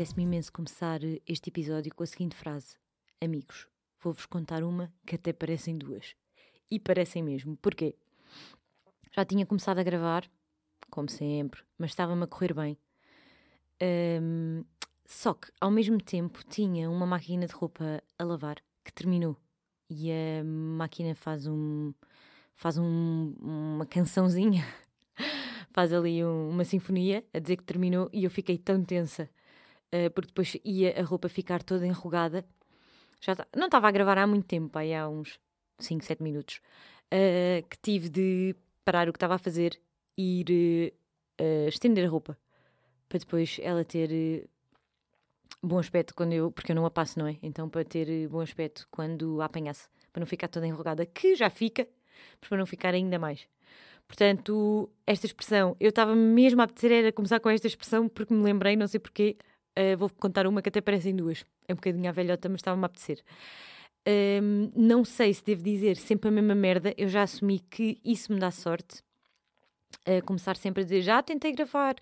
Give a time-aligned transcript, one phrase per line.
[0.00, 2.74] Apetece-me imenso começar eh, este episódio com a seguinte frase:
[3.22, 3.68] Amigos,
[4.02, 6.16] vou-vos contar uma que até parecem duas.
[6.70, 7.54] E parecem mesmo.
[7.58, 7.94] Porquê?
[9.14, 10.24] Já tinha começado a gravar,
[10.88, 12.78] como sempre, mas estava-me a correr bem.
[14.22, 14.64] Um,
[15.04, 19.36] só que, ao mesmo tempo, tinha uma máquina de roupa a lavar que terminou.
[19.90, 21.92] E a máquina faz um.
[22.56, 24.64] faz um, uma cançãozinha,
[25.74, 29.28] faz ali um, uma sinfonia a dizer que terminou e eu fiquei tão tensa
[29.94, 32.44] uh, porque depois ia a roupa ficar toda enrugada.
[33.20, 35.38] Já não estava a gravar há muito tempo, aí há uns
[35.78, 36.60] 5, 7 minutos,
[37.12, 39.80] uh, que tive de parar o que estava a fazer
[40.16, 40.94] e ir
[41.40, 42.36] uh, estender a roupa
[43.10, 44.48] para depois ela ter
[45.60, 47.36] bom aspecto quando eu, porque eu não a passo, não é?
[47.42, 51.50] Então para ter bom aspecto quando a apanhasse, para não ficar toda enrugada, que já
[51.50, 51.86] fica,
[52.40, 53.46] mas para não ficar ainda mais.
[54.06, 58.42] Portanto, esta expressão, eu estava mesmo a apetecer era começar com esta expressão porque me
[58.42, 59.36] lembrei, não sei porquê,
[59.78, 61.44] Uh, vou contar uma que até parecem duas.
[61.66, 63.22] É um bocadinho a velhota, mas estava-me a apetecer.
[64.42, 66.94] Um, não sei se devo dizer sempre a mesma merda.
[66.96, 69.02] Eu já assumi que isso me dá sorte.
[70.08, 71.96] Uh, começar sempre a dizer já tentei gravar,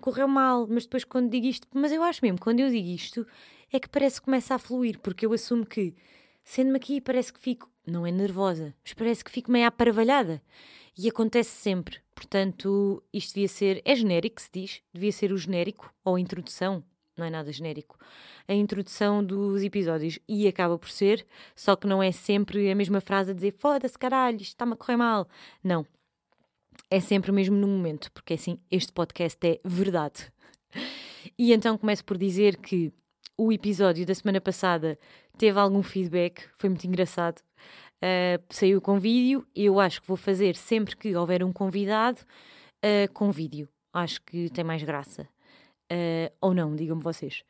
[0.00, 3.24] correu mal, mas depois quando digo isto, mas eu acho mesmo, quando eu digo isto,
[3.72, 5.94] é que parece que começa a fluir, porque eu assumo que,
[6.42, 10.42] sendo-me aqui, parece que fico, não é nervosa, mas parece que fico meio aparvalhada.
[10.96, 11.98] E acontece sempre.
[12.14, 13.82] Portanto, isto devia ser.
[13.84, 14.82] É genérico, se diz?
[14.92, 16.84] Devia ser o genérico ou a introdução
[17.16, 17.98] não é nada genérico,
[18.46, 20.18] a introdução dos episódios.
[20.28, 23.98] E acaba por ser, só que não é sempre a mesma frase a dizer foda-se
[23.98, 25.28] caralho, isto está-me a correr mal.
[25.62, 25.86] Não.
[26.90, 30.32] É sempre mesmo no momento, porque assim, este podcast é verdade.
[31.38, 32.92] E então começo por dizer que
[33.36, 34.98] o episódio da semana passada
[35.36, 37.40] teve algum feedback, foi muito engraçado.
[38.02, 42.20] Uh, saiu com vídeo, eu acho que vou fazer sempre que houver um convidado
[42.84, 43.68] uh, com vídeo.
[43.92, 45.28] Acho que tem mais graça.
[45.92, 47.44] Uh, ou não, digam-me vocês.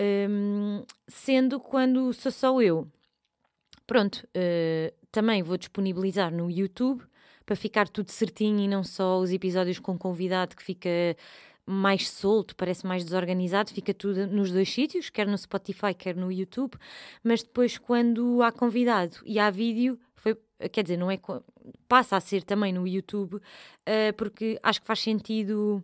[0.00, 2.88] Um, sendo quando sou só eu.
[3.86, 7.02] Pronto, uh, também vou disponibilizar no YouTube
[7.44, 11.16] para ficar tudo certinho e não só os episódios com convidado que fica
[11.66, 16.30] mais solto, parece mais desorganizado, fica tudo nos dois sítios, quer no Spotify, quer no
[16.32, 16.76] YouTube,
[17.22, 20.36] mas depois quando há convidado e há vídeo, foi,
[20.72, 21.18] quer dizer, não é
[21.88, 23.40] passa a ser também no YouTube, uh,
[24.16, 25.82] porque acho que faz sentido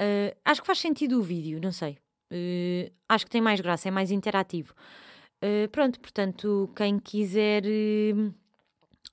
[0.00, 1.98] Uh, acho que faz sentido o vídeo, não sei.
[2.32, 4.72] Uh, acho que tem mais graça, é mais interativo.
[5.42, 7.64] Uh, pronto, portanto, quem quiser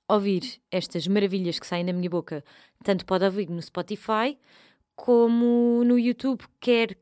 [0.08, 2.44] ouvir estas maravilhas que saem da minha boca,
[2.84, 4.38] tanto pode ouvir no Spotify
[4.94, 6.96] como no YouTube, quer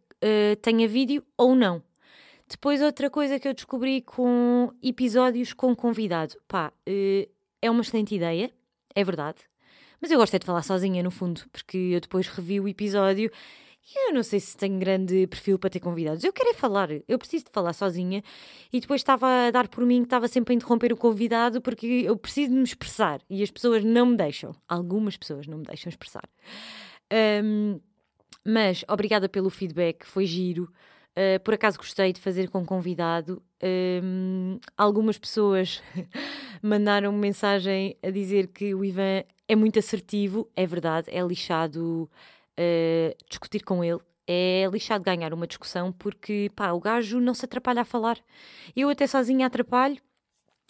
[0.62, 1.82] tenha vídeo ou não.
[2.48, 6.34] Depois, outra coisa que eu descobri com episódios com convidado.
[6.48, 8.50] Pá, é uma excelente ideia,
[8.94, 9.40] é verdade.
[10.00, 13.30] Mas eu gosto é de falar sozinha, no fundo, porque eu depois revi o episódio
[13.94, 16.24] eu não sei se tenho grande perfil para ter convidados.
[16.24, 18.22] Eu quero é falar, eu preciso de falar sozinha
[18.72, 21.86] e depois estava a dar por mim que estava sempre a interromper o convidado porque
[21.86, 24.54] eu preciso de me expressar e as pessoas não me deixam.
[24.66, 26.28] Algumas pessoas não me deixam expressar.
[27.44, 27.78] Um,
[28.44, 30.70] mas obrigada pelo feedback, foi giro.
[31.16, 33.42] Uh, por acaso gostei de fazer com convidado.
[34.02, 35.82] Um, algumas pessoas
[36.62, 42.10] mandaram -me mensagem a dizer que o Ivan é muito assertivo, é verdade, é lixado
[42.58, 47.44] uh, discutir com ele é lixado ganhar uma discussão porque pá, o gajo não se
[47.44, 48.18] atrapalha a falar.
[48.74, 50.00] Eu até sozinha atrapalho,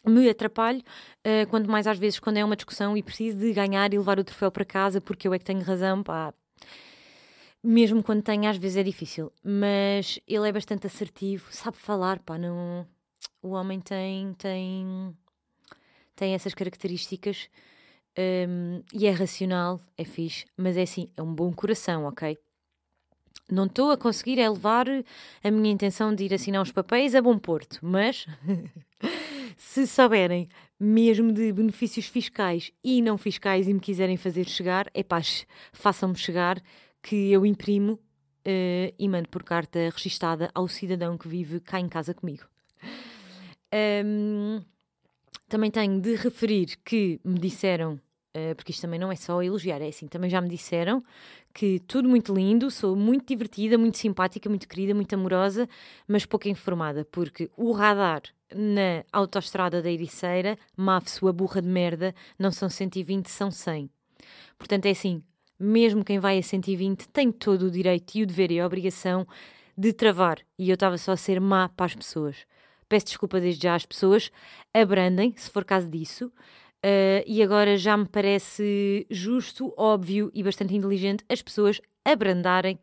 [0.05, 3.93] me atrapalho, uh, quanto mais às vezes quando é uma discussão e preciso de ganhar
[3.93, 6.35] e levar o troféu para casa porque eu é que tenho razão, pá.
[7.63, 12.37] Mesmo quando tenho, às vezes é difícil, mas ele é bastante assertivo, sabe falar, pá,
[12.37, 12.87] não...
[13.41, 15.17] O homem tem, tem,
[16.17, 17.49] tem essas características
[18.19, 22.39] um, e é racional, é fixe, mas é assim, é um bom coração, ok?
[23.51, 24.87] Não estou a conseguir elevar
[25.43, 28.27] a minha intenção de ir assinar os papéis a bom porto, mas
[29.57, 30.49] se souberem
[30.81, 35.21] mesmo de benefícios fiscais e não fiscais e me quiserem fazer chegar, é pá,
[35.73, 36.63] façam-me chegar
[37.03, 41.89] que eu imprimo uh, e mando por carta registada ao cidadão que vive cá em
[41.89, 42.45] casa comigo.
[44.05, 44.63] Um,
[45.49, 48.01] também tenho de referir que me disseram,
[48.57, 51.03] porque isto também não é só elogiar, é assim, também já me disseram
[51.53, 55.69] que tudo muito lindo, sou muito divertida, muito simpática, muito querida, muito amorosa,
[56.09, 58.23] mas pouco informada, porque o radar
[58.55, 63.89] na autoestrada da Ericeira, MAF, sua burra de merda, não são 120, são 100.
[64.59, 65.23] Portanto, é assim,
[65.59, 69.27] mesmo quem vai a 120 tem todo o direito e o dever e a obrigação
[69.77, 70.39] de travar.
[70.59, 72.37] E eu estava só a ser má para as pessoas.
[72.89, 74.31] Peço desculpa desde já às pessoas,
[74.73, 76.33] abrandem, se for caso disso.
[76.85, 82.79] Uh, e agora já me parece justo, óbvio e bastante inteligente as pessoas abrandarem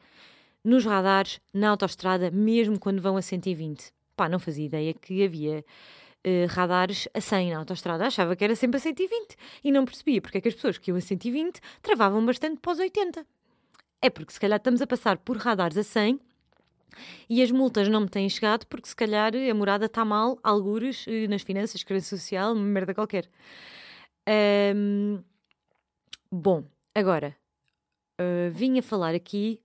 [0.63, 3.93] nos radares, na autoestrada, mesmo quando vão a 120.
[4.15, 5.63] Pá, não fazia ideia que havia
[6.25, 8.07] uh, radares a 100 na autoestrada.
[8.07, 10.89] Achava que era sempre a 120 e não percebia porque é que as pessoas que
[10.89, 13.23] iam a 120 travavam bastante para os 80.
[14.01, 16.19] É porque se calhar estamos a passar por radares a 100
[17.29, 21.05] e as multas não me têm chegado porque se calhar a morada está mal, algures
[21.07, 23.29] eh, nas finanças, segurança social, merda qualquer.
[24.27, 25.23] Um,
[26.31, 26.63] bom,
[26.93, 27.35] agora
[28.19, 29.61] uh, vim a falar aqui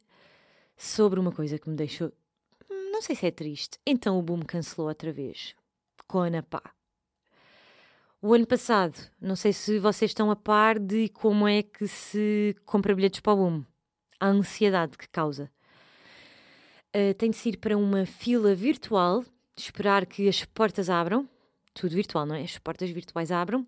[0.76, 2.12] sobre uma coisa que me deixou.
[2.69, 3.79] Não sei se é triste.
[3.87, 5.55] Então o boom cancelou outra vez.
[6.08, 6.62] Com a Anapá.
[8.23, 12.56] O ano passado, não sei se vocês estão a par de como é que se
[12.64, 13.64] compra bilhetes para o boom.
[14.19, 15.50] A ansiedade que causa.
[16.94, 19.23] Uh, tem de se ir para uma fila virtual,
[19.55, 21.29] esperar que as portas abram,
[21.75, 22.43] tudo virtual, não é?
[22.43, 23.67] As portas virtuais abram,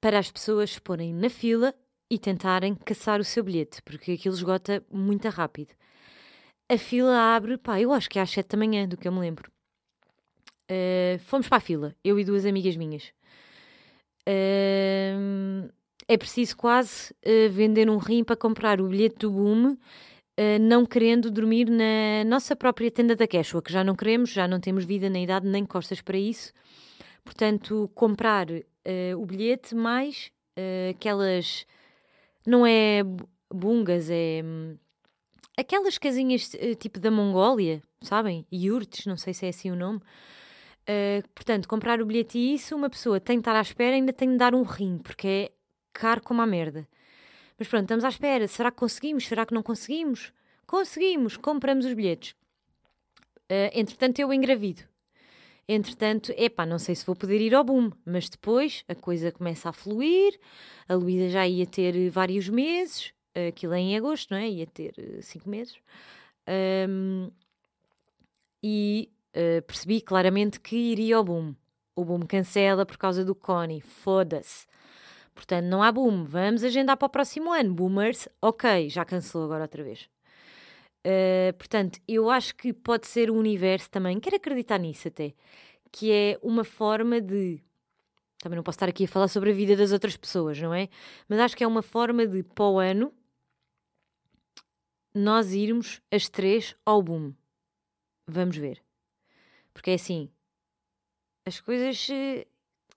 [0.00, 1.74] para as pessoas se porem na fila
[2.10, 5.74] e tentarem caçar o seu bilhete, porque aquilo esgota muito rápido.
[6.68, 9.12] A fila abre, pá, eu acho que é às 7 da manhã, do que eu
[9.12, 9.50] me lembro.
[10.70, 13.12] Uh, fomos para a fila, eu e duas amigas minhas.
[14.28, 15.70] Uh,
[16.08, 19.78] é preciso quase uh, vender um rim para comprar o bilhete do boom uh,
[20.60, 24.60] não querendo dormir na nossa própria tenda da Quechua, que já não queremos, já não
[24.60, 26.52] temos vida nem idade nem costas para isso.
[27.24, 28.46] Portanto, comprar
[28.86, 31.66] uh, o bilhete mais uh, aquelas.
[32.46, 33.02] Não é
[33.52, 34.40] bungas, é.
[34.44, 34.76] Um,
[35.58, 38.46] aquelas casinhas tipo da Mongólia, sabem?
[38.52, 40.00] Yurts, não sei se é assim o nome.
[40.88, 44.12] Uh, portanto, comprar o bilhete e isso, uma pessoa tem de estar à espera ainda
[44.12, 45.52] tem de dar um rim, porque é
[45.92, 46.86] caro como a merda.
[47.58, 48.46] Mas pronto, estamos à espera.
[48.46, 49.26] Será que conseguimos?
[49.26, 50.32] Será que não conseguimos?
[50.66, 52.32] Conseguimos, compramos os bilhetes.
[53.50, 54.82] Uh, entretanto, eu engravido.
[55.68, 59.68] Entretanto, epá, não sei se vou poder ir ao boom, mas depois a coisa começa
[59.68, 60.38] a fluir.
[60.88, 63.12] A Luísa já ia ter vários meses,
[63.48, 64.48] aquilo é em agosto, não é?
[64.48, 65.76] Ia ter uh, cinco meses.
[66.88, 67.30] Um,
[68.62, 71.54] e uh, percebi claramente que iria ao boom.
[71.96, 74.66] O boom cancela por causa do Connie, foda-se.
[75.34, 76.24] Portanto, não há boom.
[76.24, 77.74] Vamos agendar para o próximo ano.
[77.74, 80.08] Boomers, ok, já cancelou agora outra vez.
[81.06, 85.34] Uh, portanto, eu acho que pode ser o universo também, quero acreditar nisso até,
[85.92, 87.62] que é uma forma de.
[88.40, 90.88] Também não posso estar aqui a falar sobre a vida das outras pessoas, não é?
[91.28, 93.12] Mas acho que é uma forma de, para o ano,
[95.14, 97.32] nós irmos as três ao boom.
[98.26, 98.82] Vamos ver.
[99.72, 100.28] Porque é assim,
[101.46, 102.48] as coisas eh,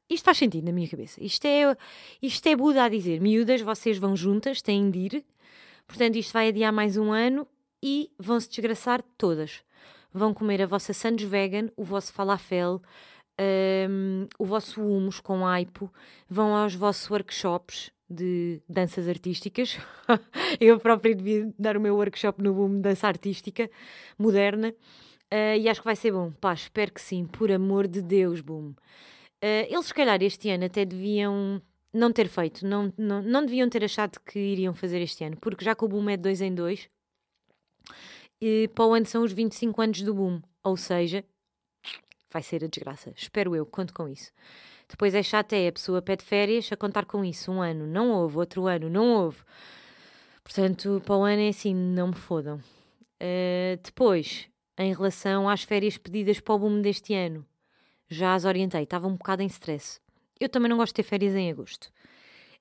[0.09, 1.23] isto faz sentido na minha cabeça.
[1.23, 1.77] Isto é,
[2.21, 5.25] isto é Buda a dizer: miúdas, vocês vão juntas, têm de ir.
[5.85, 7.47] Portanto, isto vai adiar mais um ano
[7.81, 9.63] e vão se desgraçar todas.
[10.13, 12.81] Vão comer a vossa Sands vegan, o vosso falafel,
[13.89, 15.91] um, o vosso humus com aipo,
[16.27, 19.77] vão aos vossos workshops de danças artísticas.
[20.59, 23.69] Eu própria devia dar o meu workshop no boom de dança artística
[24.17, 24.73] moderna.
[25.31, 26.31] Uh, e acho que vai ser bom.
[26.31, 28.69] Pá, espero que sim, por amor de Deus, boom.
[29.43, 31.61] Uh, eles, se calhar, este ano até deviam
[31.93, 35.65] não ter feito, não, não, não deviam ter achado que iriam fazer este ano, porque
[35.65, 36.87] já que o boom é de dois em dois,
[38.41, 41.23] e para o ano são os 25 anos do boom, ou seja,
[42.31, 43.11] vai ser a desgraça.
[43.15, 44.31] Espero eu, conto com isso.
[44.87, 47.51] Depois é chato, é a pessoa pede férias a contar com isso.
[47.51, 49.37] Um ano não houve, outro ano não houve.
[50.43, 52.57] Portanto, para o ano é assim, não me fodam.
[53.21, 57.45] Uh, depois, em relação às férias pedidas para o boom deste ano,
[58.09, 59.99] já as orientei, estava um bocado em stress.
[60.39, 61.91] Eu também não gosto de ter férias em agosto.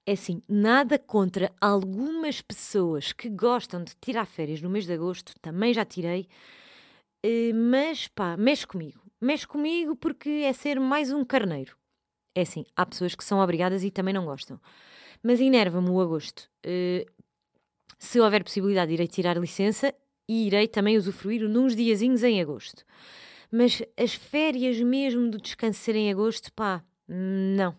[0.08, 5.34] É assim, nada contra algumas pessoas que gostam de tirar férias no mês de agosto,
[5.38, 6.26] também já tirei,
[7.22, 9.02] eh, mas pá, mexe comigo.
[9.20, 11.76] Mexe comigo porque é ser mais um carneiro.
[12.34, 14.58] É assim, há pessoas que são obrigadas e também não gostam.
[15.22, 16.48] Mas enerva-me o agosto.
[16.64, 17.04] Eh,
[17.98, 19.94] se houver possibilidade, irei tirar licença
[20.26, 22.82] e irei também usufruir uns diazinhos em agosto.
[23.52, 27.76] Mas as férias mesmo do descanso ser em agosto, pá, não.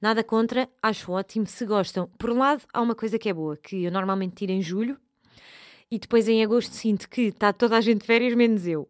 [0.00, 2.08] Nada contra, acho ótimo se gostam.
[2.18, 4.96] Por um lado, há uma coisa que é boa, que eu normalmente tiro em julho
[5.90, 8.82] e depois em agosto sinto que está toda a gente de férias, menos eu.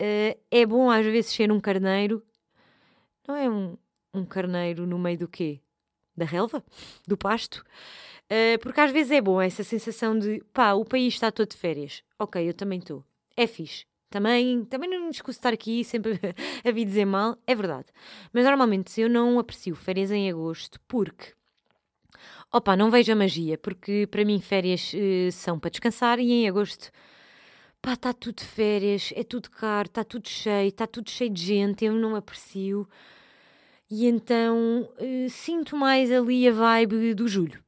[0.00, 2.22] Uh, é bom às vezes ser um carneiro,
[3.26, 3.76] não é um,
[4.12, 5.60] um carneiro no meio do quê?
[6.14, 6.62] Da relva?
[7.06, 7.64] Do pasto?
[8.24, 11.56] Uh, porque às vezes é bom essa sensação de pá, o país está todo de
[11.56, 12.02] férias.
[12.18, 13.04] Ok, eu também estou.
[13.36, 13.86] É fixe.
[14.12, 16.20] Também, também não escuso estar aqui sempre
[16.62, 17.86] a vir dizer mal, é verdade.
[18.30, 21.32] Mas normalmente eu não aprecio férias em agosto porque.
[22.52, 26.48] Opa, não vejo a magia, porque para mim férias uh, são para descansar e em
[26.48, 26.90] agosto
[27.80, 31.42] pá, está tudo de férias, é tudo caro, está tudo cheio, está tudo cheio de
[31.42, 32.86] gente, eu não aprecio.
[33.90, 37.61] E então uh, sinto mais ali a vibe do julho.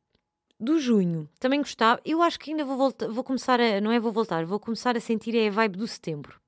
[0.64, 2.00] Do junho, também gostava.
[2.04, 4.96] Eu acho que ainda vou voltar, vou começar a, não é vou voltar, vou começar
[4.96, 6.40] a sentir é a vibe do setembro.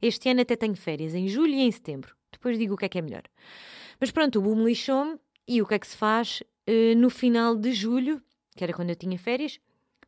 [0.00, 2.14] Este ano até tenho férias, em julho e em setembro.
[2.32, 3.22] Depois digo o que é que é melhor.
[4.00, 7.54] Mas pronto, o boom lixou-me e o que é que se faz uh, no final
[7.54, 8.20] de julho,
[8.56, 9.60] que era quando eu tinha férias,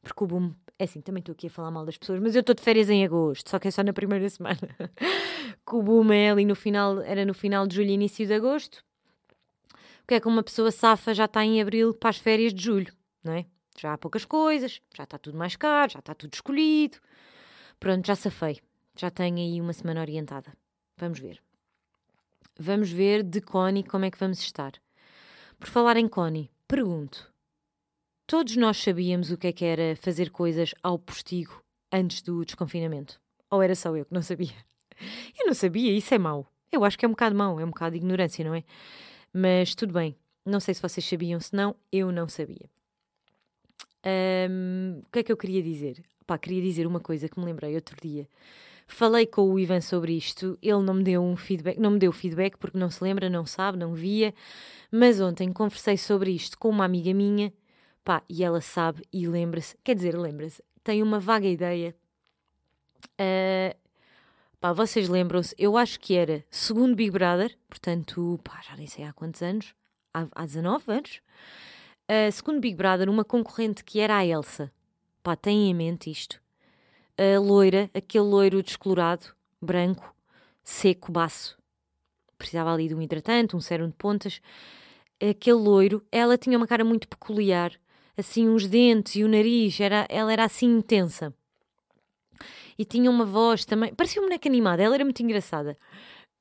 [0.02, 2.40] porque o boom, é assim, também estou aqui a falar mal das pessoas, mas eu
[2.40, 4.58] estou de férias em agosto, só que é só na primeira semana.
[5.66, 8.34] que o boom é ali no final, era no final de julho e início de
[8.34, 8.84] agosto.
[10.02, 12.62] O que é que uma pessoa safa já está em abril para as férias de
[12.62, 12.92] julho,
[13.24, 13.46] não é?
[13.78, 16.98] Já há poucas coisas, já está tudo mais caro, já está tudo escolhido.
[17.80, 18.60] Pronto, já safei.
[18.96, 20.52] Já tenho aí uma semana orientada.
[20.96, 21.42] Vamos ver.
[22.58, 24.72] Vamos ver de Connie como é que vamos estar.
[25.58, 27.32] Por falar em Connie, pergunto:
[28.26, 33.20] todos nós sabíamos o que é que era fazer coisas ao postigo antes do desconfinamento?
[33.50, 34.54] Ou era só eu que não sabia?
[35.36, 36.46] Eu não sabia, isso é mau.
[36.70, 38.62] Eu acho que é um bocado mau, é um bocado de ignorância, não é?
[39.32, 40.16] Mas tudo bem.
[40.46, 42.70] Não sei se vocês sabiam, se não, eu não sabia.
[44.04, 46.02] Um, o que é que eu queria dizer?
[46.26, 48.28] Pá, queria dizer uma coisa que me lembrei outro dia.
[48.86, 52.12] Falei com o Ivan sobre isto, ele não me deu um feedback, não me deu
[52.12, 54.34] feedback porque não se lembra, não sabe, não via,
[54.92, 57.52] mas ontem conversei sobre isto com uma amiga minha,
[58.04, 61.96] pá, e ela sabe e lembra-se, quer dizer, lembra-se, tem uma vaga ideia.
[63.18, 63.74] Uh,
[64.60, 69.04] pá, vocês lembram-se, eu acho que era segundo Big Brother, portanto, pá, já nem sei
[69.04, 69.74] há quantos anos,
[70.12, 71.20] há, há 19 anos.
[72.10, 74.70] Uh, segundo Big Brother, uma concorrente que era a Elsa.
[75.22, 76.44] Pá, tem em mente isto
[77.16, 79.26] a loira, aquele loiro descolorado,
[79.60, 80.14] branco,
[80.62, 81.56] seco, baço.
[82.36, 84.40] Precisava ali de um hidratante, um sérum de pontas.
[85.20, 87.72] Aquele loiro, ela tinha uma cara muito peculiar,
[88.16, 91.32] assim, os dentes e o nariz, era, ela era assim intensa.
[92.76, 95.78] E tinha uma voz também, parecia uma boneca animada, ela era muito engraçada.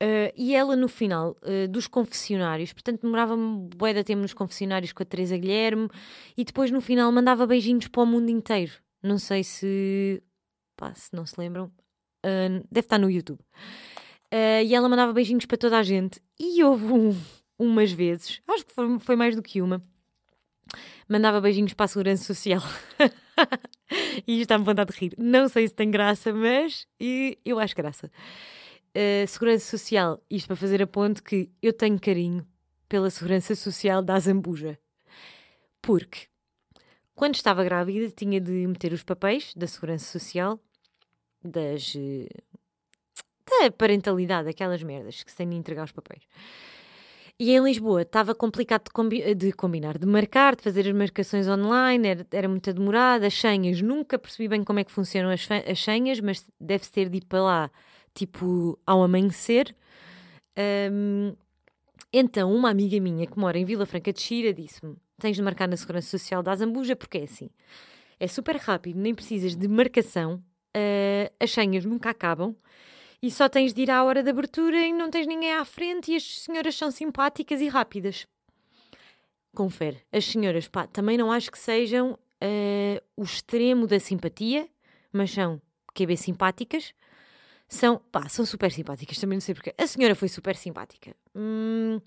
[0.02, 4.92] Uh, e ela no final uh, dos confessionários, portanto demorava bué de tempo nos confessionários
[4.92, 5.88] com a Teresa Guilherme
[6.36, 8.72] e depois no final mandava beijinhos para o mundo inteiro.
[9.02, 10.22] Não sei se
[10.76, 13.40] pá, se não se lembram, uh, deve estar no YouTube.
[14.66, 16.20] E ela mandava beijinhos para toda a gente.
[16.40, 17.16] E houve um,
[17.56, 19.80] umas vezes, acho que foi, foi mais do que uma,
[21.08, 22.60] mandava beijinhos para a Segurança Social.
[24.26, 25.14] e está-me vontade de rir.
[25.16, 26.84] Não sei se tem graça, mas
[27.44, 28.10] eu acho graça.
[28.96, 32.46] Uh, Segurança Social, isto para fazer a ponto que eu tenho carinho
[32.88, 34.78] pela Segurança Social da Zambuja.
[35.82, 36.28] Porque
[37.14, 40.60] quando estava grávida, tinha de meter os papéis da Segurança Social,
[41.42, 41.94] das.
[41.96, 42.28] Eh,
[43.46, 46.22] da parentalidade, aquelas merdas que se têm de entregar os papéis.
[47.38, 51.48] E em Lisboa estava complicado de, combi de, combinar, de marcar, de fazer as marcações
[51.48, 53.24] online, era, era muito demorado.
[53.24, 57.08] As senhas, nunca percebi bem como é que funcionam as, as senhas, mas deve ter
[57.08, 57.70] de ir para lá,
[58.14, 59.74] tipo, ao amanhecer.
[60.90, 61.34] Um,
[62.12, 65.68] então, uma amiga minha que mora em Vila Franca de Xira disse-me: tens de marcar
[65.68, 67.50] na Segurança Social da Azambuja, porque é assim.
[68.20, 70.42] É super rápido, nem precisas de marcação,
[70.76, 72.54] uh, as senhas nunca acabam
[73.24, 76.12] e só tens de ir à hora de abertura e não tens ninguém à frente
[76.12, 78.26] e as senhoras são simpáticas e rápidas.
[79.54, 84.68] Confere, as senhoras, pá, também não acho que sejam uh, o extremo da simpatia,
[85.10, 85.58] mas são
[85.94, 86.92] QB simpáticas.
[87.74, 89.74] São, pá, são super simpáticas, também não sei porque.
[89.76, 91.14] A senhora foi super simpática.
[91.34, 92.00] Hum,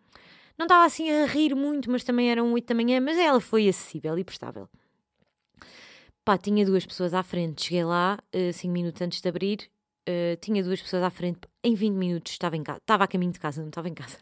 [0.58, 3.68] não estava assim a rir muito, mas também eram 8 da manhã, mas ela foi
[3.68, 4.70] acessível e prestável.
[6.24, 7.66] Pá, tinha duas pessoas à frente.
[7.66, 8.18] Cheguei lá
[8.54, 9.70] 5 uh, minutos antes de abrir.
[10.08, 11.42] Uh, tinha duas pessoas à frente.
[11.62, 12.80] Em 20 minutos estava em casa.
[12.80, 14.18] Estava a caminho de casa, não estava em casa.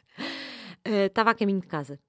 [0.88, 2.00] Uh, estava a caminho de casa.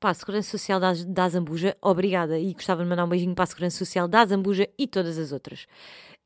[0.00, 2.38] Pá, a Segurança Social da, da Zambuja, obrigada.
[2.38, 5.30] E gostava de mandar um beijinho para a Segurança Social da Zambuja e todas as
[5.30, 5.66] outras.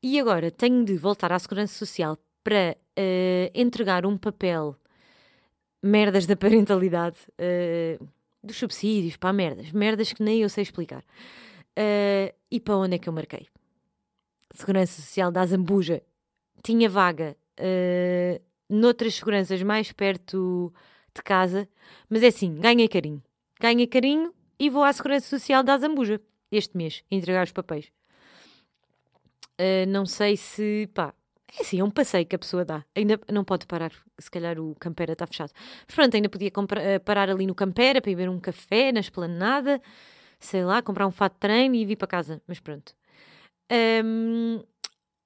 [0.03, 2.75] E agora tenho de voltar à Segurança Social para
[3.53, 4.75] entregar um papel
[5.81, 8.07] merdas da parentalidade, uh,
[8.43, 11.03] dos subsídios, pá, merdas, merdas que nem eu sei explicar.
[11.77, 13.47] Uh, e para onde é que eu marquei?
[14.53, 16.01] Segurança Social da Zambuja
[16.61, 20.73] tinha vaga uh, noutras seguranças mais perto
[21.15, 21.67] de casa,
[22.09, 23.23] mas é assim, ganhei carinho.
[23.59, 27.91] Ganhei carinho e vou à Segurança Social da Zambuja este mês entregar os papéis.
[29.61, 31.13] Uh, não sei se, pá,
[31.59, 32.83] é assim, é um passeio que a pessoa dá.
[32.95, 35.51] Ainda não pode parar, se calhar o Campera está fechado.
[35.85, 39.01] Mas pronto, ainda podia eh, parar ali no Campera para ir beber um café na
[39.01, 39.81] esplanada,
[40.39, 42.41] sei lá, comprar um fato de treino e vir para casa.
[42.47, 42.95] Mas pronto.
[44.03, 44.63] Um,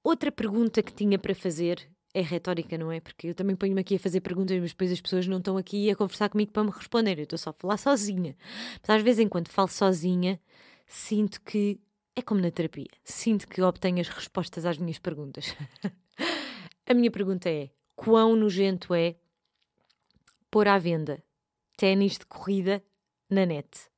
[0.02, 2.98] outra pergunta que tinha para fazer é retórica, não é?
[2.98, 5.90] Porque eu também ponho-me aqui a fazer perguntas, mas depois as pessoas não estão aqui
[5.90, 7.18] a conversar comigo para me responder.
[7.18, 8.36] Eu estou só a falar sozinha.
[8.80, 10.40] Mas às vezes, enquanto falo sozinha,
[10.86, 11.78] sinto que
[12.16, 12.88] é como na terapia.
[13.04, 15.54] Sinto que obtenho as respostas às minhas perguntas.
[16.88, 19.16] A minha pergunta é: quão nojento é
[20.50, 21.22] pôr à venda
[21.76, 22.82] ténis de corrida
[23.28, 23.90] na net?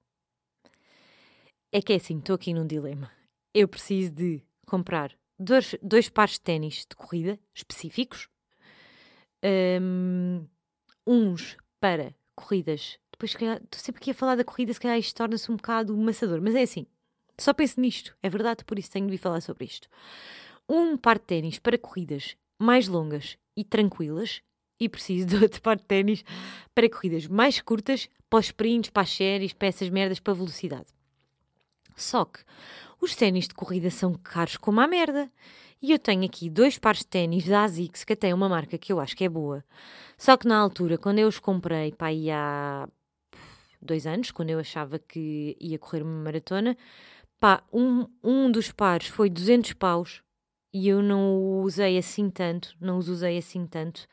[1.72, 3.10] é que é assim, estou aqui num dilema.
[3.54, 8.28] Eu preciso de comprar dois, dois pares de ténis de corrida específicos,
[9.82, 10.46] um,
[11.06, 12.98] uns para corridas.
[13.12, 16.40] Depois, estou sempre aqui a falar da corrida, se calhar isto torna-se um bocado maçador,
[16.40, 16.86] mas é assim,
[17.38, 19.88] só penso nisto, é verdade, por isso tenho de vir falar sobre isto.
[20.68, 24.42] Um par de ténis para corridas mais longas e tranquilas,
[24.80, 26.24] e preciso de outro par de ténis
[26.74, 30.86] para corridas mais curtas, para os sprints, para as séries, para essas merdas, para velocidade.
[31.96, 32.40] Só que
[33.00, 35.30] os ténis de corrida são caros como a merda.
[35.80, 38.92] E eu tenho aqui dois pares de ténis da ASICS, que é uma marca que
[38.92, 39.64] eu acho que é boa.
[40.16, 42.88] Só que na altura, quando eu os comprei, pá, aí há
[43.80, 46.76] dois anos, quando eu achava que ia correr uma maratona,
[47.40, 50.22] pá, um, um dos pares foi 200 paus
[50.72, 54.06] e eu não o usei assim tanto, não os usei assim tanto.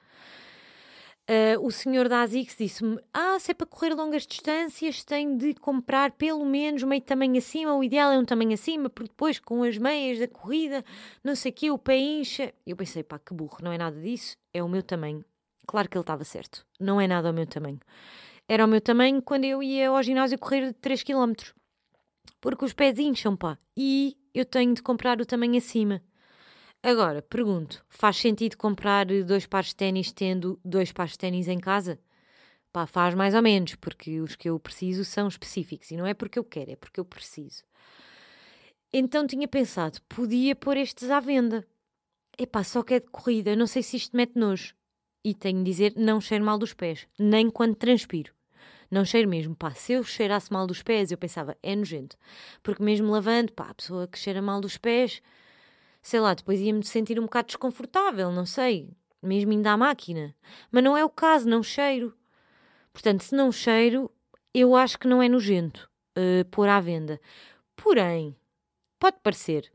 [1.27, 5.55] Uh, o senhor da ASICS disse-me: Ah, se é para correr longas distâncias, tem de
[5.55, 7.73] comprar pelo menos meio tamanho acima.
[7.73, 10.85] O ideal é um tamanho acima, porque depois com as meias da corrida,
[11.23, 12.53] não sei o quê, o pé incha.
[12.65, 15.25] Eu pensei: pá, que burro, não é nada disso, é o meu tamanho.
[15.65, 17.79] Claro que ele estava certo, não é nada o meu tamanho.
[18.47, 21.33] Era o meu tamanho quando eu ia ao ginásio correr de 3 km.
[22.39, 26.01] Porque os pés incham, pá, e eu tenho de comprar o tamanho acima.
[26.83, 31.59] Agora, pergunto: faz sentido comprar dois pares de ténis tendo dois pares de ténis em
[31.59, 31.99] casa?
[32.71, 36.13] Pá, faz mais ou menos, porque os que eu preciso são específicos e não é
[36.13, 37.63] porque eu quero, é porque eu preciso.
[38.91, 41.65] Então tinha pensado, podia pôr estes à venda.
[42.37, 44.75] Epá, só que é de corrida, não sei se isto mete nojo.
[45.23, 48.34] E tenho de dizer, não cheiro mal dos pés, nem quando transpiro.
[48.89, 52.17] Não cheiro mesmo, pá, se eu cheirasse mal dos pés, eu pensava, é nojento.
[52.63, 55.21] Porque mesmo lavando, pá, a pessoa que cheira mal dos pés,
[56.01, 58.89] sei lá, depois ia-me sentir um bocado desconfortável, não sei,
[59.21, 60.35] mesmo ainda à máquina.
[60.71, 62.15] Mas não é o caso, não cheiro.
[62.93, 64.11] Portanto, se não cheiro,
[64.53, 67.19] eu acho que não é nojento uh, pôr à venda.
[67.75, 68.35] Porém,
[68.99, 69.71] pode parecer,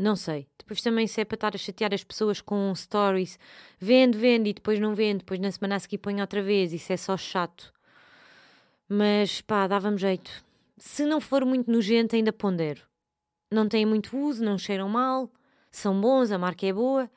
[0.00, 0.48] não sei.
[0.56, 3.38] Depois também se é para estar a chatear as pessoas com stories,
[3.78, 6.92] vende, vende e depois não vende, depois na semana a seguir põe outra vez, isso
[6.92, 7.72] é só chato.
[8.90, 10.44] Mas pá, dava-me jeito.
[10.76, 12.90] Se não for muito nojento, ainda pondero
[13.50, 15.30] não têm muito uso, não cheiram mal,
[15.70, 17.10] são bons, a marca é boa.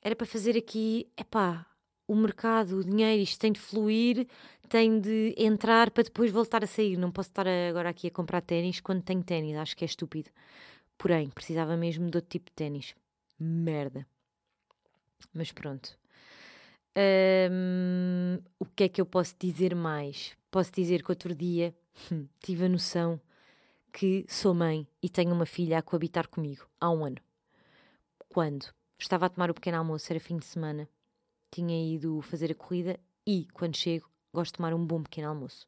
[0.00, 1.66] Era para fazer aqui, epá,
[2.06, 4.26] o mercado, o dinheiro, isto tem de fluir,
[4.68, 6.96] tem de entrar para depois voltar a sair.
[6.96, 10.30] Não posso estar agora aqui a comprar ténis quando tenho ténis, acho que é estúpido.
[10.96, 12.94] Porém, precisava mesmo de outro tipo de ténis.
[13.38, 14.06] Merda.
[15.34, 15.97] Mas pronto.
[16.96, 20.36] Um, o que é que eu posso dizer mais?
[20.50, 21.74] Posso dizer que outro dia
[22.40, 23.20] tive a noção
[23.92, 27.18] que sou mãe e tenho uma filha a coabitar comigo há um ano.
[28.28, 28.66] Quando
[28.98, 30.88] estava a tomar o pequeno almoço, era fim de semana,
[31.50, 35.66] tinha ido fazer a corrida e, quando chego, gosto de tomar um bom pequeno almoço.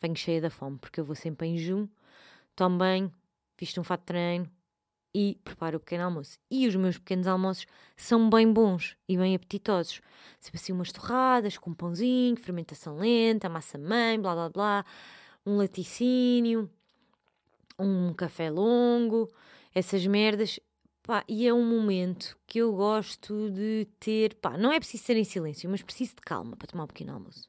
[0.00, 1.90] Venho cheia da fome, porque eu vou sempre em junho,
[2.56, 3.12] tomo bem,
[3.58, 4.50] visto um fato de treino
[5.14, 6.38] e preparo o pequeno almoço.
[6.50, 10.00] E os meus pequenos almoços são bem bons e bem apetitosos.
[10.38, 14.84] Sempre assim umas torradas com pãozinho, fermentação lenta, massa mãe, blá blá blá,
[15.44, 16.70] um laticínio,
[17.78, 19.28] um café longo,
[19.74, 20.60] essas merdas.
[21.02, 24.34] Pá, e é um momento que eu gosto de ter.
[24.36, 27.14] Pá, não é preciso ser em silêncio, mas preciso de calma para tomar um pequeno
[27.14, 27.48] almoço.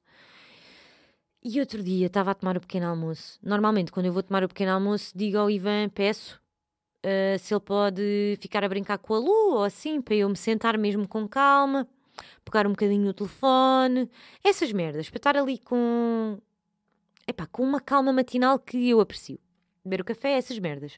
[1.44, 3.40] E outro dia estava a tomar o pequeno almoço.
[3.42, 6.41] Normalmente, quando eu vou tomar o pequeno almoço, digo ao Ivan, peço
[7.06, 10.36] uh, se ele pode ficar a brincar com a Lu ou assim, para eu me
[10.36, 11.88] sentar mesmo com calma,
[12.44, 14.10] pegar um bocadinho no telefone,
[14.44, 16.38] essas merdas, para estar ali com.
[17.28, 19.40] Epá, com uma calma matinal que eu aprecio
[19.84, 20.98] beber o café, essas merdas.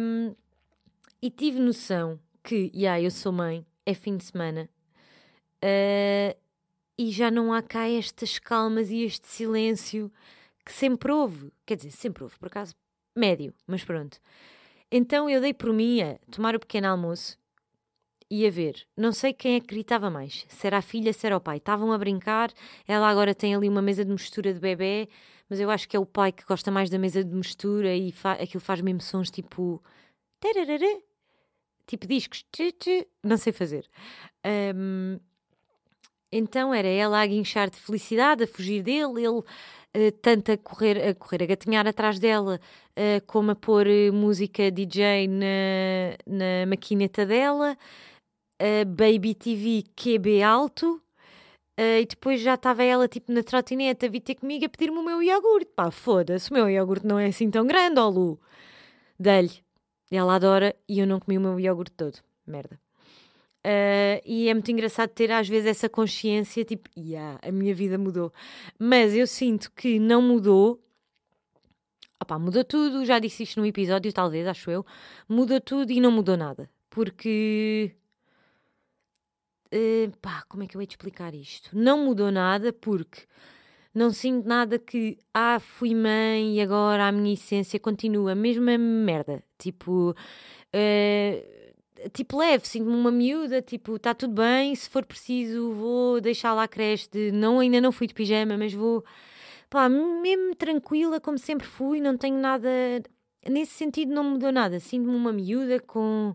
[0.00, 0.34] Um,
[1.22, 4.68] e tive noção que, yeah, eu sou mãe, é fim de semana,
[5.62, 6.36] uh,
[6.98, 10.10] e já não há cá estas calmas e este silêncio
[10.64, 11.52] que sempre houve.
[11.64, 12.74] Quer dizer, sempre houve, por acaso,
[13.14, 14.18] médio, mas pronto.
[14.90, 17.38] Então eu dei por mim a tomar o pequeno almoço
[18.30, 18.86] e a ver.
[18.96, 21.58] Não sei quem é que gritava mais, se era a filha, se era o pai.
[21.58, 22.52] Estavam a brincar,
[22.86, 25.08] ela agora tem ali uma mesa de mistura de bebê
[25.50, 28.12] mas eu acho que é o pai que gosta mais da mesa de mistura e
[28.12, 29.82] fa aquilo faz mesmo sons tipo.
[31.88, 32.46] Tipo discos.
[33.22, 33.84] Não sei fazer.
[34.46, 35.18] Um,
[36.30, 39.42] então era ela a guinchar de felicidade, a fugir dele, ele
[40.22, 42.60] tanto a correr, a correr, a gatinhar atrás dela,
[42.96, 47.76] uh, como a pôr uh, música DJ na, na maquineta dela,
[48.86, 51.00] Baby TV QB alto,
[51.80, 54.98] Uh, e depois já estava ela tipo na trotinete a vir ter comigo a pedir-me
[54.98, 55.70] o meu iogurte.
[55.74, 58.38] Pá, foda-se, o meu iogurte não é assim tão grande, ó Lu.
[59.18, 59.64] Dei-lhe.
[60.10, 62.18] Ela adora e eu não comi o meu iogurte todo.
[62.46, 62.78] Merda.
[63.66, 67.98] Uh, e é muito engraçado ter às vezes essa consciência, tipo, yeah, a minha vida
[67.98, 68.32] mudou.
[68.78, 70.82] Mas eu sinto que não mudou
[72.20, 74.84] opá, muda tudo, já disse isto num episódio, talvez, acho eu,
[75.28, 76.70] muda tudo e não mudou nada.
[76.90, 77.94] Porque.
[79.72, 81.70] Uh, pá, como é que eu de explicar isto?
[81.72, 83.22] Não mudou nada porque
[83.94, 88.76] não sinto nada que, ah, fui mãe e agora a minha essência continua, a mesma
[88.76, 89.42] merda.
[89.58, 91.59] Tipo, uh,
[92.12, 96.64] tipo leve, sinto-me uma miúda, tipo, está tudo bem, se for preciso vou deixar lá
[96.64, 99.04] a creche de, não, ainda não fui de pijama, mas vou,
[99.68, 102.68] pá, mesmo tranquila como sempre fui, não tenho nada,
[103.48, 106.34] nesse sentido não mudou nada, sinto-me uma miúda com...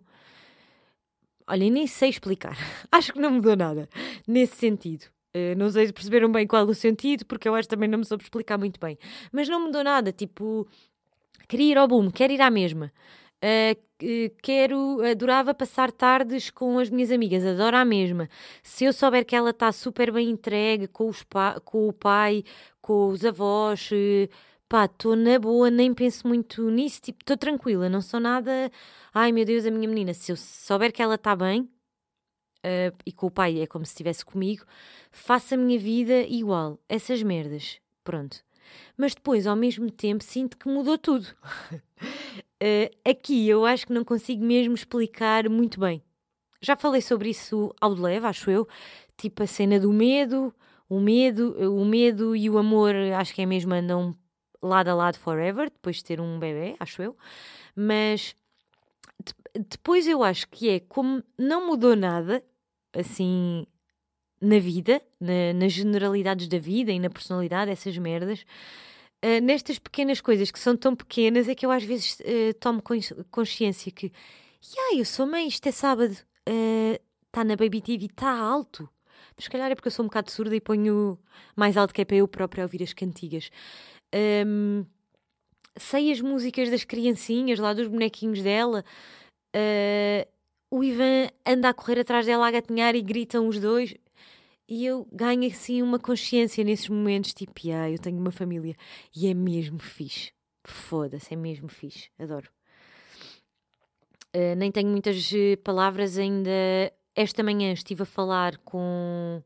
[1.48, 2.58] Olha, nem sei explicar.
[2.92, 3.88] Acho que não mudou nada
[4.28, 5.06] nesse sentido.
[5.36, 8.00] Uh, não sei se perceberam bem qual é o sentido, porque eu acho também não
[8.00, 8.98] me soube explicar muito bem.
[9.34, 10.66] Mas não mudou nada, tipo,
[11.48, 12.92] queria ir ao boom, quero ir à mesma.
[13.44, 13.86] Uh,
[14.42, 18.30] quero, adorava passar tardes com as minhas amigas, adoro a mesma.
[18.64, 21.26] Se eu souber que ela está super bem entregue com, os
[21.64, 22.44] com o pai,
[22.82, 24.30] com os avós, uh,
[24.68, 28.72] pá, estou na boa, nem penso muito nisso, tipo, estou tranquila, não sou nada.
[29.14, 33.12] Ai meu Deus, a minha menina, se eu souber que ela está bem, uh, e
[33.12, 34.66] com o pai é como se estivesse comigo,
[35.12, 38.44] faço a minha vida igual, essas merdas, pronto.
[38.98, 41.28] Mas depois, ao mesmo tempo, sinto que mudou tudo.
[42.64, 46.04] uh, aqui eu acho que não consigo mesmo explicar muito bem.
[46.62, 48.68] Já falei sobre isso ao de leve, acho eu,
[49.18, 50.54] tipo a cena do medo,
[50.90, 54.16] o medo, o medo e o amor, acho que é mesmo andam
[54.62, 57.16] lado a lado forever, depois de ter um bebê, acho eu.
[57.76, 58.36] Mas
[59.54, 62.44] depois eu acho que é como não mudou nada,
[62.94, 63.66] assim,
[64.42, 68.46] na vida, na, nas generalidades da vida e na personalidade, essas merdas,
[69.26, 72.82] uh, nestas pequenas coisas que são tão pequenas, é que eu às vezes uh, tomo
[73.32, 74.12] consciência que,
[74.64, 78.88] yeah, eu sou mãe, isto é sábado, está uh, na Baby TV, está alto.
[79.36, 81.20] Mas se calhar é porque eu sou um bocado surda e ponho
[81.56, 83.50] mais alto que é para eu própria ouvir as cantigas.
[84.14, 84.86] Um,
[85.78, 88.86] sei as músicas das criancinhas, lá dos bonequinhos dela.
[89.54, 90.26] Uh,
[90.72, 93.94] o Ivan anda a correr atrás dela a gatinhar e gritam os dois.
[94.68, 98.76] E eu ganho assim uma consciência nesses momentos, tipo, ah, eu tenho uma família
[99.16, 100.32] e é mesmo fixe.
[100.64, 102.10] Foda-se, é mesmo fixe.
[102.18, 102.50] Adoro.
[104.36, 106.52] Uh, nem tenho muitas eh, palavras ainda.
[107.16, 109.42] Esta manhã estive a falar com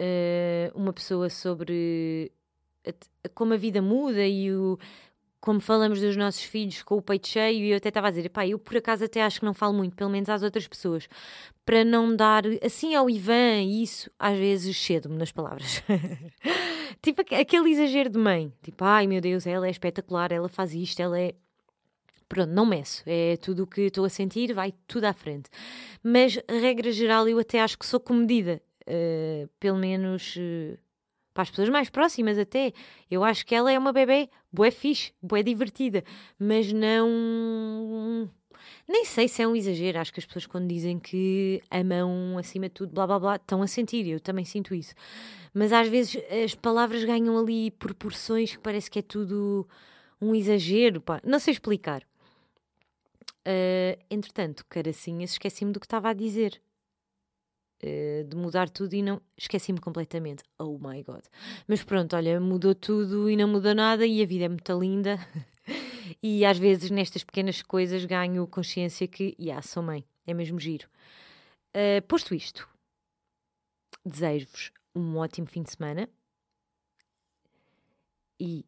[0.00, 2.30] uh, uma pessoa sobre
[2.86, 4.78] a, como a vida muda e o,
[5.40, 8.28] como falamos dos nossos filhos com o peito cheio, e eu até estava a dizer,
[8.28, 11.08] pá, eu por acaso até acho que não falo muito, pelo menos às outras pessoas,
[11.64, 15.82] para não dar, assim ao Ivan, isso, às vezes cedo-me nas palavras.
[17.00, 21.00] tipo aquele exagero de mãe, tipo, ai meu Deus, ela é espetacular, ela faz isto,
[21.00, 21.34] ela é.
[22.28, 25.48] Pronto, não meço, é tudo o que estou a sentir, vai tudo à frente.
[26.02, 30.36] Mas, regra geral, eu até acho que sou comedida, uh, pelo menos.
[30.36, 30.78] Uh,
[31.38, 32.72] para as pessoas mais próximas até.
[33.08, 36.02] Eu acho que ela é uma bebê bué fixe, bué divertida,
[36.36, 38.28] mas não...
[38.88, 42.66] Nem sei se é um exagero, acho que as pessoas quando dizem que amam acima
[42.66, 44.94] de tudo, blá blá blá, estão a sentir, eu também sinto isso.
[45.54, 49.64] Mas às vezes as palavras ganham ali proporções que parece que é tudo
[50.20, 51.20] um exagero, pá.
[51.24, 52.02] não sei explicar.
[53.46, 56.60] Uh, entretanto, caracinhas, esqueci-me do que estava a dizer.
[57.80, 59.20] Eh, de mudar tudo e não.
[59.36, 60.42] Esqueci-me completamente.
[60.58, 61.22] Oh my god.
[61.66, 65.18] Mas pronto, olha, mudou tudo e não mudou nada e a vida é muito linda.
[66.22, 70.04] e às vezes nestas pequenas coisas ganho consciência que, yeah, sou mãe.
[70.26, 70.88] É mesmo giro.
[71.74, 72.68] Uh, posto isto,
[74.04, 76.08] desejo-vos um ótimo fim de semana
[78.40, 78.64] e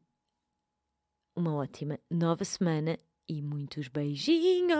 [1.34, 4.78] uma ótima nova semana e muitos beijinhos!